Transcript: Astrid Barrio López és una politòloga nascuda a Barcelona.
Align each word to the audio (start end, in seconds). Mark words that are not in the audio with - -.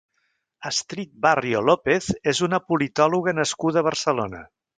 Astrid 0.69 1.11
Barrio 1.25 1.61
López 1.67 2.07
és 2.33 2.41
una 2.49 2.61
politòloga 2.73 3.37
nascuda 3.41 3.83
a 3.83 3.87
Barcelona. 3.91 4.43